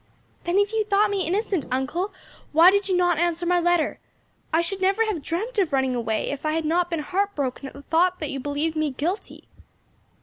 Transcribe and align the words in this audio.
"Then 0.45 0.57
if 0.57 0.73
you 0.73 0.83
thought 0.83 1.11
me 1.11 1.27
innocent, 1.27 1.67
uncle, 1.69 2.11
why 2.53 2.71
did 2.71 2.89
you 2.89 2.97
not 2.97 3.19
answer 3.19 3.45
my 3.45 3.59
letter? 3.59 3.99
I 4.51 4.61
should 4.61 4.81
never 4.81 5.05
have 5.05 5.21
dreamt 5.21 5.59
of 5.59 5.71
running 5.71 5.93
away 5.93 6.31
if 6.31 6.43
I 6.43 6.53
had 6.53 6.65
not 6.65 6.89
been 6.89 7.01
heart 7.01 7.35
broken 7.35 7.67
at 7.67 7.73
the 7.73 7.83
thought 7.83 8.17
that 8.17 8.31
you 8.31 8.39
believed 8.39 8.75
me 8.75 8.89
guilty." 8.89 9.47